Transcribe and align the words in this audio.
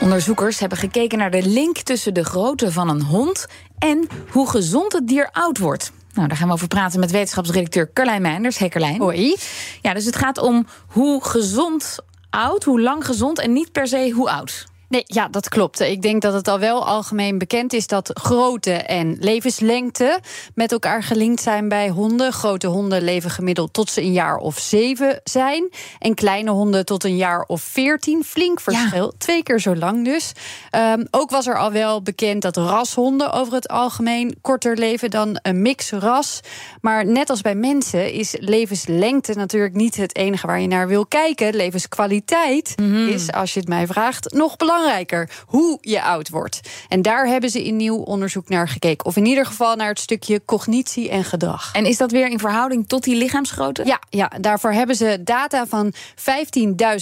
Onderzoekers 0.00 0.58
hebben 0.58 0.78
gekeken 0.78 1.18
naar 1.18 1.30
de 1.30 1.42
link 1.42 1.76
tussen 1.78 2.14
de 2.14 2.24
grootte 2.24 2.72
van 2.72 2.88
een 2.88 3.02
hond 3.02 3.46
en 3.78 4.08
hoe 4.30 4.48
gezond 4.48 4.92
het 4.92 5.08
dier 5.08 5.28
oud 5.32 5.58
wordt. 5.58 5.92
Nou, 6.14 6.28
daar 6.28 6.36
gaan 6.36 6.46
we 6.46 6.52
over 6.52 6.68
praten 6.68 7.00
met 7.00 7.10
wetenschapsredacteur 7.10 7.92
Carlijn 7.92 8.22
Meinders. 8.22 8.58
Hey 8.58 8.68
Carlijn. 8.68 9.00
Hoi. 9.00 9.36
Ja, 9.82 9.94
dus 9.94 10.04
het 10.04 10.16
gaat 10.16 10.38
om 10.38 10.66
hoe 10.86 11.24
gezond 11.24 11.98
oud, 12.30 12.64
hoe 12.64 12.80
lang 12.80 13.06
gezond 13.06 13.38
en 13.38 13.52
niet 13.52 13.72
per 13.72 13.86
se 13.86 14.10
hoe 14.10 14.30
oud. 14.30 14.66
Nee, 14.88 15.02
ja, 15.06 15.28
dat 15.28 15.48
klopt. 15.48 15.80
Ik 15.80 16.02
denk 16.02 16.22
dat 16.22 16.32
het 16.32 16.48
al 16.48 16.58
wel 16.58 16.86
algemeen 16.86 17.38
bekend 17.38 17.72
is 17.72 17.86
dat 17.86 18.10
grootte 18.14 18.72
en 18.72 19.16
levenslengte 19.20 20.20
met 20.54 20.72
elkaar 20.72 21.02
gelinkt 21.02 21.42
zijn 21.42 21.68
bij 21.68 21.88
honden. 21.88 22.32
Grote 22.32 22.66
honden 22.66 23.02
leven 23.02 23.30
gemiddeld 23.30 23.72
tot 23.72 23.90
ze 23.90 24.00
een 24.00 24.12
jaar 24.12 24.36
of 24.36 24.58
zeven 24.58 25.20
zijn. 25.24 25.70
En 25.98 26.14
kleine 26.14 26.50
honden 26.50 26.84
tot 26.84 27.04
een 27.04 27.16
jaar 27.16 27.44
of 27.46 27.62
veertien. 27.62 28.24
Flink 28.24 28.60
verschil. 28.60 29.12
Twee 29.18 29.42
keer 29.42 29.60
zo 29.60 29.76
lang 29.76 30.04
dus. 30.04 30.32
Um, 30.70 31.06
ook 31.10 31.30
was 31.30 31.46
er 31.46 31.58
al 31.58 31.72
wel 31.72 32.02
bekend 32.02 32.42
dat 32.42 32.56
rashonden 32.56 33.32
over 33.32 33.54
het 33.54 33.68
algemeen 33.68 34.38
korter 34.40 34.76
leven 34.76 35.10
dan 35.10 35.38
een 35.42 35.62
mixras. 35.62 36.40
Maar 36.80 37.06
net 37.06 37.30
als 37.30 37.40
bij 37.40 37.54
mensen 37.54 38.12
is 38.12 38.36
levenslengte 38.38 39.34
natuurlijk 39.34 39.74
niet 39.74 39.96
het 39.96 40.16
enige 40.16 40.46
waar 40.46 40.60
je 40.60 40.68
naar 40.68 40.88
wil 40.88 41.06
kijken. 41.06 41.54
Levenskwaliteit 41.54 42.72
mm 42.76 42.92
-hmm. 42.92 43.08
is, 43.08 43.32
als 43.32 43.54
je 43.54 43.60
het 43.60 43.68
mij 43.68 43.86
vraagt, 43.86 44.32
nog 44.32 44.56
belangrijker 44.56 44.74
belangrijker 44.76 45.30
hoe 45.46 45.78
je 45.80 46.02
oud 46.02 46.28
wordt. 46.28 46.60
En 46.88 47.02
daar 47.02 47.26
hebben 47.26 47.50
ze 47.50 47.64
in 47.64 47.76
nieuw 47.76 47.96
onderzoek 47.96 48.48
naar 48.48 48.68
gekeken. 48.68 49.06
Of 49.06 49.16
in 49.16 49.26
ieder 49.26 49.46
geval 49.46 49.76
naar 49.76 49.88
het 49.88 50.00
stukje 50.00 50.44
cognitie 50.44 51.10
en 51.10 51.24
gedrag. 51.24 51.72
En 51.72 51.84
is 51.84 51.96
dat 51.96 52.10
weer 52.10 52.28
in 52.28 52.38
verhouding 52.38 52.88
tot 52.88 53.04
die 53.04 53.16
lichaamsgrootte? 53.16 53.84
Ja, 53.84 54.00
ja 54.10 54.30
daarvoor 54.40 54.72
hebben 54.72 54.96
ze 54.96 55.20
data 55.24 55.66
van 55.66 55.92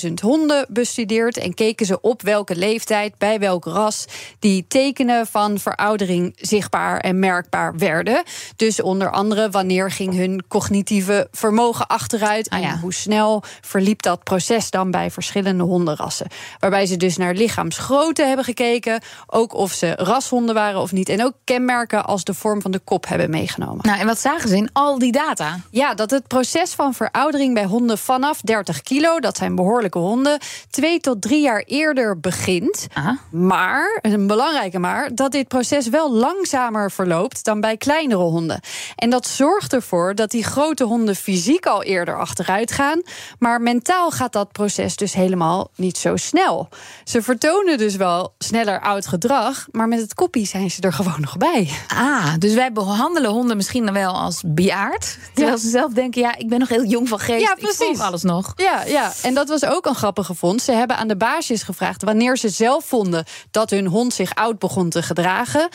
15.000 0.06 0.12
honden 0.22 0.66
bestudeerd. 0.68 1.36
En 1.36 1.54
keken 1.54 1.86
ze 1.86 2.00
op 2.00 2.22
welke 2.22 2.56
leeftijd, 2.56 3.18
bij 3.18 3.38
welk 3.38 3.64
ras, 3.64 4.04
die 4.38 4.64
tekenen 4.68 5.26
van 5.26 5.58
veroudering 5.58 6.32
zichtbaar 6.36 7.00
en 7.00 7.18
merkbaar 7.18 7.76
werden. 7.76 8.22
Dus 8.56 8.82
onder 8.82 9.10
andere 9.10 9.50
wanneer 9.50 9.90
ging 9.90 10.14
hun 10.14 10.44
cognitieve 10.48 11.28
vermogen 11.30 11.86
achteruit. 11.86 12.50
Ah, 12.50 12.60
ja. 12.60 12.68
En 12.68 12.78
hoe 12.78 12.94
snel 12.94 13.42
verliep 13.60 14.02
dat 14.02 14.22
proces 14.22 14.70
dan 14.70 14.90
bij 14.90 15.10
verschillende 15.10 15.62
hondenrassen. 15.62 16.26
Waarbij 16.58 16.86
ze 16.86 16.96
dus 16.96 17.16
naar 17.16 17.34
lichaam 17.34 17.63
lichaamsgrootte 17.64 18.22
hebben 18.22 18.44
gekeken. 18.44 19.00
Ook 19.26 19.54
of 19.54 19.72
ze 19.72 19.92
rashonden 19.94 20.54
waren 20.54 20.80
of 20.80 20.92
niet. 20.92 21.08
En 21.08 21.24
ook 21.24 21.32
kenmerken 21.44 22.04
als 22.04 22.24
de 22.24 22.34
vorm 22.34 22.62
van 22.62 22.70
de 22.70 22.78
kop 22.78 23.08
hebben 23.08 23.30
meegenomen. 23.30 23.86
Nou, 23.86 23.98
en 23.98 24.06
wat 24.06 24.18
zagen 24.18 24.48
ze 24.48 24.56
in 24.56 24.70
al 24.72 24.98
die 24.98 25.12
data? 25.12 25.58
Ja, 25.70 25.94
dat 25.94 26.10
het 26.10 26.26
proces 26.26 26.72
van 26.72 26.94
veroudering 26.94 27.54
bij 27.54 27.64
honden 27.64 27.98
vanaf 27.98 28.40
30 28.40 28.82
kilo, 28.82 29.20
dat 29.20 29.36
zijn 29.36 29.54
behoorlijke 29.54 29.98
honden, 29.98 30.38
twee 30.70 31.00
tot 31.00 31.22
drie 31.22 31.42
jaar 31.42 31.62
eerder 31.66 32.20
begint. 32.20 32.86
Aha. 32.92 33.18
Maar, 33.30 33.98
een 34.02 34.26
belangrijke 34.26 34.78
maar, 34.78 35.14
dat 35.14 35.32
dit 35.32 35.48
proces 35.48 35.88
wel 35.88 36.12
langzamer 36.12 36.90
verloopt 36.90 37.44
dan 37.44 37.60
bij 37.60 37.76
kleinere 37.76 38.22
honden. 38.22 38.60
En 38.96 39.10
dat 39.10 39.26
zorgt 39.26 39.72
ervoor 39.72 40.14
dat 40.14 40.30
die 40.30 40.44
grote 40.44 40.84
honden 40.84 41.16
fysiek 41.16 41.66
al 41.66 41.82
eerder 41.82 42.18
achteruit 42.18 42.72
gaan. 42.72 43.02
Maar 43.38 43.60
mentaal 43.60 44.10
gaat 44.10 44.32
dat 44.32 44.52
proces 44.52 44.96
dus 44.96 45.14
helemaal 45.14 45.70
niet 45.76 45.98
zo 45.98 46.16
snel. 46.16 46.68
Ze 47.04 47.22
vertonen 47.22 47.53
dus 47.62 47.96
wel 47.96 48.34
sneller 48.38 48.80
oud 48.80 49.06
gedrag, 49.06 49.66
maar 49.70 49.88
met 49.88 50.00
het 50.00 50.14
koppie 50.14 50.46
zijn 50.46 50.70
ze 50.70 50.80
er 50.80 50.92
gewoon 50.92 51.20
nog 51.20 51.36
bij. 51.36 51.70
Ah, 51.88 52.32
dus 52.38 52.54
wij 52.54 52.72
behandelen 52.72 53.30
honden 53.30 53.56
misschien 53.56 53.84
dan 53.84 53.94
wel 53.94 54.12
als 54.12 54.42
bejaard. 54.46 55.18
Terwijl 55.34 55.56
ja. 55.56 55.62
ze 55.62 55.68
zelf 55.68 55.92
denken, 55.92 56.20
ja, 56.20 56.36
ik 56.36 56.48
ben 56.48 56.58
nog 56.58 56.68
heel 56.68 56.84
jong 56.84 57.08
van 57.08 57.18
geest. 57.18 57.46
Ja, 57.46 57.54
precies. 57.54 57.98
Ik 57.98 57.98
alles 57.98 58.22
nog. 58.22 58.52
Ja, 58.56 58.84
ja, 58.84 59.12
en 59.22 59.34
dat 59.34 59.48
was 59.48 59.64
ook 59.64 59.86
een 59.86 59.94
grappige 59.94 60.34
vond. 60.34 60.62
Ze 60.62 60.72
hebben 60.72 60.96
aan 60.96 61.08
de 61.08 61.16
baasjes 61.16 61.62
gevraagd 61.62 62.02
wanneer 62.02 62.36
ze 62.36 62.48
zelf 62.48 62.84
vonden 62.84 63.24
dat 63.50 63.70
hun 63.70 63.86
hond 63.86 64.14
zich 64.14 64.34
oud 64.34 64.58
begon 64.58 64.88
te 64.88 65.02
gedragen. 65.02 65.68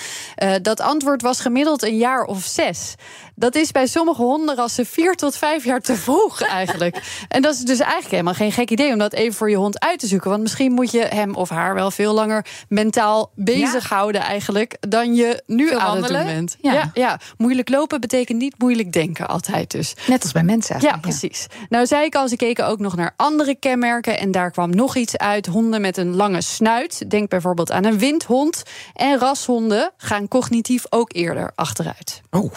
Uh, 0.43 0.53
dat 0.61 0.79
antwoord 0.79 1.21
was 1.21 1.39
gemiddeld 1.39 1.83
een 1.83 1.97
jaar 1.97 2.23
of 2.23 2.43
zes. 2.43 2.95
Dat 3.35 3.55
is 3.55 3.71
bij 3.71 3.87
sommige 3.87 4.21
hondenrassen 4.21 4.85
vier 4.85 5.15
tot 5.15 5.35
vijf 5.35 5.63
jaar 5.63 5.81
te 5.81 5.95
vroeg 5.95 6.41
eigenlijk. 6.61 7.25
en 7.27 7.41
dat 7.41 7.53
is 7.53 7.59
dus 7.59 7.79
eigenlijk 7.79 8.11
helemaal 8.11 8.33
geen 8.33 8.51
gek 8.51 8.69
idee 8.69 8.91
om 8.91 8.97
dat 8.97 9.13
even 9.13 9.33
voor 9.33 9.49
je 9.49 9.55
hond 9.55 9.79
uit 9.79 9.99
te 9.99 10.07
zoeken. 10.07 10.29
Want 10.29 10.41
misschien 10.41 10.71
moet 10.71 10.91
je 10.91 11.01
hem 11.01 11.35
of 11.35 11.49
haar 11.49 11.68
wel 11.73 11.91
veel 11.91 12.13
langer 12.13 12.45
mentaal 12.67 13.31
bezighouden 13.35 14.21
ja. 14.21 14.27
eigenlijk 14.27 14.77
dan 14.79 15.15
je 15.15 15.43
nu 15.45 15.75
aan 15.75 15.97
het 15.97 16.07
doen 16.07 16.25
bent. 16.25 16.57
Ja. 16.61 16.73
ja. 16.73 16.91
Ja, 16.93 17.19
moeilijk 17.37 17.69
lopen 17.69 18.01
betekent 18.01 18.37
niet 18.37 18.55
moeilijk 18.57 18.91
denken 18.91 19.27
altijd 19.27 19.71
dus. 19.71 19.93
Net 20.07 20.23
als 20.23 20.31
bij 20.31 20.43
mensen. 20.43 20.81
Ja, 20.81 20.97
precies. 20.97 21.47
Nou 21.69 21.85
zei 21.85 22.05
ik 22.05 22.15
al, 22.15 22.27
ze 22.27 22.35
keken 22.35 22.67
ook 22.67 22.79
nog 22.79 22.95
naar 22.95 23.13
andere 23.15 23.55
kenmerken 23.55 24.19
en 24.19 24.31
daar 24.31 24.51
kwam 24.51 24.69
nog 24.69 24.95
iets 24.95 25.17
uit. 25.17 25.45
Honden 25.45 25.81
met 25.81 25.97
een 25.97 26.15
lange 26.15 26.41
snuit, 26.41 27.09
denk 27.09 27.29
bijvoorbeeld 27.29 27.71
aan 27.71 27.85
een 27.85 27.99
windhond. 27.99 28.63
En 28.93 29.19
rashonden 29.19 29.91
gaan 29.97 30.27
cognitief 30.27 30.83
ook 30.89 31.13
eerder 31.13 31.51
achteruit. 31.55 32.21
Oh, 32.31 32.53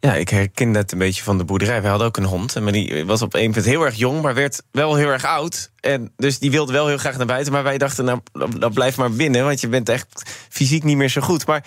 ja, 0.00 0.14
ik 0.14 0.28
herken 0.28 0.72
dat 0.72 0.92
een 0.92 0.98
beetje 0.98 1.22
van 1.22 1.38
de 1.38 1.44
boerderij. 1.44 1.82
We 1.82 1.88
hadden 1.88 2.06
ook 2.06 2.16
een 2.16 2.24
hond, 2.24 2.60
maar 2.60 2.72
die 2.72 3.04
was 3.04 3.22
op 3.22 3.34
een 3.34 3.52
punt 3.52 3.64
heel 3.64 3.84
erg 3.84 3.94
jong, 3.94 4.22
maar 4.22 4.34
werd 4.34 4.62
wel 4.70 4.94
heel 4.94 5.08
erg 5.08 5.24
oud. 5.24 5.70
En 5.80 6.12
dus 6.16 6.38
die 6.38 6.50
wilde 6.50 6.72
wel 6.72 6.86
heel 6.86 6.98
graag 6.98 7.16
naar 7.16 7.26
buiten. 7.26 7.52
Maar 7.52 7.62
wij 7.62 7.78
dachten, 7.78 8.04
nou, 8.04 8.20
dan 8.58 8.72
blijf 8.72 8.96
maar 8.96 9.10
binnen. 9.10 9.44
Want 9.44 9.60
je 9.60 9.68
bent 9.68 9.88
echt 9.88 10.22
fysiek 10.48 10.84
niet 10.84 10.96
meer 10.96 11.08
zo 11.08 11.20
goed. 11.20 11.46
Maar 11.46 11.64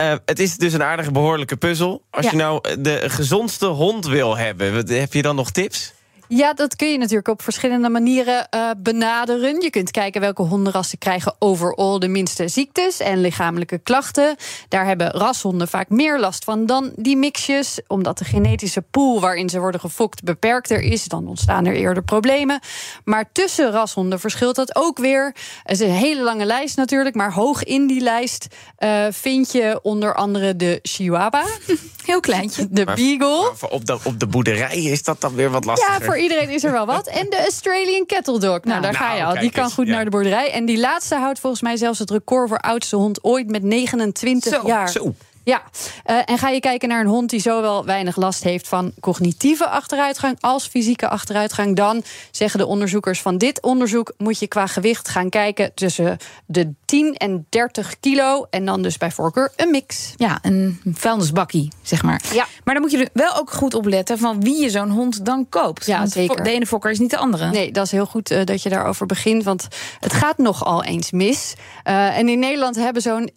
uh, 0.00 0.14
het 0.24 0.38
is 0.38 0.56
dus 0.56 0.72
een 0.72 0.82
aardige 0.82 1.10
behoorlijke 1.10 1.56
puzzel. 1.56 2.02
Als 2.10 2.24
ja. 2.24 2.30
je 2.30 2.36
nou 2.36 2.80
de 2.80 3.02
gezondste 3.10 3.66
hond 3.66 4.06
wil 4.06 4.36
hebben, 4.36 4.88
heb 4.98 5.12
je 5.12 5.22
dan 5.22 5.36
nog 5.36 5.50
tips? 5.50 5.92
Ja, 6.34 6.52
dat 6.52 6.76
kun 6.76 6.90
je 6.90 6.98
natuurlijk 6.98 7.28
op 7.28 7.42
verschillende 7.42 7.88
manieren 7.88 8.48
uh, 8.54 8.70
benaderen. 8.78 9.60
Je 9.60 9.70
kunt 9.70 9.90
kijken 9.90 10.20
welke 10.20 10.42
hondenrassen 10.42 10.98
krijgen 10.98 11.34
overal 11.38 11.98
de 11.98 12.08
minste 12.08 12.48
ziektes 12.48 13.00
en 13.00 13.20
lichamelijke 13.20 13.78
klachten. 13.78 14.36
Daar 14.68 14.86
hebben 14.86 15.10
rashonden 15.10 15.68
vaak 15.68 15.88
meer 15.88 16.20
last 16.20 16.44
van 16.44 16.66
dan 16.66 16.92
die 16.96 17.16
mixjes. 17.16 17.80
Omdat 17.86 18.18
de 18.18 18.24
genetische 18.24 18.82
pool 18.82 19.20
waarin 19.20 19.48
ze 19.48 19.58
worden 19.58 19.80
gefokt 19.80 20.22
beperkter 20.22 20.80
is, 20.80 21.04
dan 21.04 21.28
ontstaan 21.28 21.66
er 21.66 21.74
eerder 21.74 22.02
problemen. 22.02 22.60
Maar 23.04 23.32
tussen 23.32 23.70
rashonden 23.70 24.20
verschilt 24.20 24.56
dat 24.56 24.76
ook 24.76 24.98
weer. 24.98 25.34
Het 25.62 25.80
is 25.80 25.80
een 25.80 25.94
hele 25.94 26.22
lange 26.22 26.44
lijst 26.44 26.76
natuurlijk, 26.76 27.14
maar 27.14 27.32
hoog 27.32 27.64
in 27.64 27.86
die 27.86 28.00
lijst 28.00 28.46
uh, 28.78 29.06
vind 29.10 29.52
je 29.52 29.80
onder 29.82 30.14
andere 30.14 30.56
de 30.56 30.78
Chihuahua. 30.82 31.44
Heel 32.04 32.20
kleintje. 32.20 32.66
De 32.70 32.84
maar, 32.84 32.94
Beagle. 32.94 33.52
Maar 33.60 33.70
op, 33.70 33.86
de, 33.86 33.98
op 34.04 34.20
de 34.20 34.26
boerderij 34.26 34.82
is 34.82 35.02
dat 35.02 35.20
dan 35.20 35.34
weer 35.34 35.50
wat 35.50 35.64
lastiger. 35.64 36.00
Ja, 36.00 36.04
voor 36.04 36.18
iedereen 36.18 36.48
is 36.48 36.64
er 36.64 36.72
wel 36.72 36.86
wat. 36.86 37.06
En 37.06 37.30
de 37.30 37.38
Australian 37.38 38.06
Kettle 38.06 38.38
Dog. 38.38 38.50
Nou, 38.50 38.60
nou 38.64 38.80
daar 38.80 38.92
nou, 38.92 39.04
ga 39.04 39.14
je 39.14 39.24
al. 39.24 39.40
Die 39.40 39.50
kan 39.50 39.70
goed 39.70 39.86
ja. 39.86 39.92
naar 39.92 40.04
de 40.04 40.10
boerderij. 40.10 40.52
En 40.52 40.64
die 40.64 40.78
laatste 40.78 41.14
houdt 41.14 41.40
volgens 41.40 41.62
mij 41.62 41.76
zelfs 41.76 41.98
het 41.98 42.10
record 42.10 42.48
voor 42.48 42.58
oudste 42.58 42.96
hond 42.96 43.24
ooit 43.24 43.50
met 43.50 43.62
29 43.62 44.52
zo, 44.52 44.66
jaar. 44.66 44.90
Zo. 44.90 45.14
Ja, 45.44 45.62
uh, 46.06 46.16
en 46.24 46.38
ga 46.38 46.48
je 46.48 46.60
kijken 46.60 46.88
naar 46.88 47.00
een 47.00 47.06
hond 47.06 47.30
die 47.30 47.40
zowel 47.40 47.84
weinig 47.84 48.16
last 48.16 48.44
heeft 48.44 48.68
van 48.68 48.92
cognitieve 49.00 49.68
achteruitgang 49.68 50.36
als 50.40 50.66
fysieke 50.66 51.08
achteruitgang, 51.08 51.76
dan 51.76 52.02
zeggen 52.30 52.60
de 52.60 52.66
onderzoekers 52.66 53.20
van 53.22 53.38
dit 53.38 53.62
onderzoek 53.62 54.12
moet 54.16 54.38
je 54.38 54.46
qua 54.46 54.66
gewicht 54.66 55.08
gaan 55.08 55.28
kijken 55.28 55.74
tussen 55.74 56.16
de 56.46 56.72
10 56.84 57.14
en 57.14 57.46
30 57.48 58.00
kilo 58.00 58.46
en 58.50 58.64
dan 58.64 58.82
dus 58.82 58.98
bij 58.98 59.10
voorkeur 59.10 59.52
een 59.56 59.70
mix. 59.70 60.12
Ja, 60.16 60.38
een 60.42 60.80
vuilnisbakkie, 60.92 61.72
zeg 61.82 62.02
maar. 62.02 62.22
Ja. 62.32 62.46
Maar 62.64 62.74
dan 62.74 62.82
moet 62.82 62.92
je 62.92 62.98
er 62.98 63.08
wel 63.12 63.36
ook 63.36 63.50
goed 63.50 63.74
op 63.74 63.86
letten 63.86 64.18
van 64.18 64.40
wie 64.40 64.62
je 64.62 64.70
zo'n 64.70 64.90
hond 64.90 65.24
dan 65.24 65.46
koopt. 65.48 65.86
Ja, 65.86 65.98
want 65.98 66.10
zeker. 66.10 66.44
De 66.44 66.50
ene 66.50 66.66
fokker 66.66 66.90
is 66.90 66.98
niet 66.98 67.10
de 67.10 67.16
andere. 67.16 67.50
Nee, 67.50 67.72
dat 67.72 67.84
is 67.84 67.92
heel 67.92 68.06
goed 68.06 68.30
uh, 68.30 68.44
dat 68.44 68.62
je 68.62 68.68
daarover 68.68 69.06
begint, 69.06 69.44
want 69.44 69.68
het 70.00 70.12
gaat 70.12 70.38
nogal 70.38 70.84
eens 70.84 71.10
mis. 71.10 71.54
Uh, 71.84 72.18
en 72.18 72.28
in 72.28 72.38
Nederland 72.38 72.76
hebben 72.76 73.02
zo'n 73.02 73.30
1,2 73.30 73.36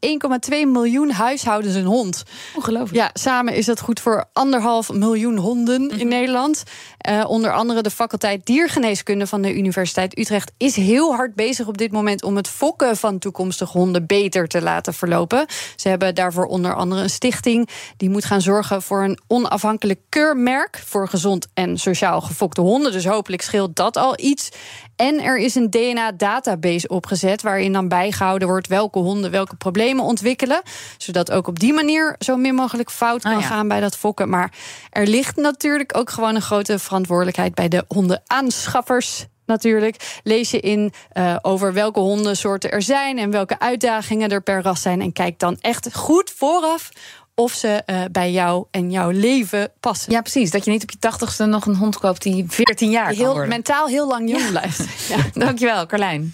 miljoen 0.50 1.12
huishoudens 1.12 1.75
een 1.75 1.86
hond 1.86 1.94
hond. 1.95 2.24
Ongelooflijk. 2.56 2.95
Ja, 2.95 3.09
samen 3.13 3.53
is 3.53 3.65
dat 3.65 3.80
goed 3.80 4.00
voor 4.00 4.25
anderhalf 4.33 4.92
miljoen 4.94 5.38
honden 5.38 5.81
Mhm. 5.81 6.00
in 6.00 6.07
Nederland. 6.07 6.63
Eh, 6.97 7.24
onder 7.27 7.53
andere 7.53 7.81
de 7.81 7.89
faculteit 7.89 8.45
Diergeneeskunde 8.45 9.27
van 9.27 9.42
de 9.42 9.56
Universiteit 9.56 10.18
Utrecht 10.18 10.51
is 10.57 10.75
heel 10.75 11.15
hard 11.15 11.36
bezig 11.36 11.68
op 11.68 11.77
dit 11.77 11.92
moment 11.92 12.24
om 12.24 12.36
het 12.36 12.47
fokken 12.47 12.97
van 12.97 13.19
toekomstige 13.19 13.77
honden 13.77 14.06
beter 14.06 14.47
te 14.47 14.62
laten 14.62 14.94
verlopen. 14.94 15.45
Ze 15.75 15.89
hebben 15.89 16.15
daarvoor 16.15 16.45
onder 16.45 16.75
andere 16.75 17.01
een 17.01 17.09
stichting 17.09 17.69
die 17.98 18.09
moet 18.09 18.25
gaan 18.25 18.41
zorgen 18.41 18.81
voor 18.81 19.03
een 19.03 19.19
onafhankelijk 19.27 20.00
keurmerk 20.09 20.81
voor 20.86 21.07
gezond 21.07 21.48
en 21.53 21.77
sociaal 21.77 22.21
gefokte 22.21 22.62
honden. 22.62 22.91
Dus 22.91 23.06
hopelijk 23.06 23.41
scheelt 23.41 23.75
dat 23.75 23.98
al 23.98 24.13
iets. 24.19 24.50
En 24.95 25.21
er 25.21 25.38
is 25.38 25.56
een 25.56 25.69
DNA-database 25.69 26.88
opgezet 26.88 27.41
waarin 27.41 27.74
dan 27.74 27.88
bijgehouden 27.88 28.48
wordt 28.48 28.68
welke 28.68 29.00
honden 29.00 29.31
welke 29.31 29.56
problemen 29.56 30.03
ontwikkelen. 30.03 30.62
Zodat 30.98 31.31
ook 31.31 31.48
op 31.48 31.59
die 31.59 31.74
manier 31.74 31.85
zo 32.20 32.36
min 32.38 32.56
mogelijk 32.56 32.92
fout 32.92 33.22
kan 33.22 33.34
Ah, 33.34 33.42
ja. 33.42 33.48
gaan 33.48 33.68
bij 33.68 33.80
dat 33.80 33.98
fokken. 33.98 34.30
Maar 34.30 34.52
er 34.90 35.08
ligt 35.08 35.36
natuurlijk 35.36 35.98
ook 35.98 36.10
gewoon 36.10 36.36
een 36.36 36.42
grote 36.42 36.80
verantwoordelijkheid 36.80 37.56
bij 37.56 37.68
de 37.68 37.86
hondenanschaffers. 37.88 39.26
Natuurlijk 39.46 40.20
lees 40.24 40.52
je 40.52 40.60
in 40.60 40.94
eh, 41.12 41.36
over 41.42 41.74
welke 41.74 42.00
hondensoorten 42.00 42.72
er 42.72 42.82
zijn 42.82 43.18
en 43.18 43.32
welke 43.32 43.60
uitdagingen 43.60 44.30
er 44.30 44.42
per 44.42 44.62
ras 44.62 44.82
zijn. 44.82 45.02
En 45.02 45.14
kijk 45.14 45.40
dan 45.40 45.58
echt 45.62 45.96
goed 45.96 46.34
vooraf 46.38 46.90
of 47.36 47.52
ze 47.52 47.82
eh, 47.86 48.02
bij 48.12 48.32
jou 48.32 48.66
en 48.72 48.92
jouw 48.92 49.10
leven 49.10 49.72
passen. 49.80 50.12
Ja, 50.12 50.22
precies. 50.22 50.52
Dat 50.52 50.66
je 50.66 50.72
niet 50.72 50.84
op 50.84 50.92
je 50.92 51.00
tachtigste 51.00 51.46
nog 51.46 51.66
een 51.66 51.76
hond 51.76 51.98
koopt 51.98 52.22
die 52.22 52.46
14 52.48 52.90
jaar 52.90 53.06
kan 53.08 53.16
heel, 53.16 53.32
worden. 53.32 53.50
mentaal 53.50 53.88
heel 53.88 54.08
lang 54.08 54.30
jong 54.30 54.50
blijft. 54.50 54.84
Ja. 55.16 55.18
Dankjewel, 55.34 55.86
Carlijn. 55.86 56.34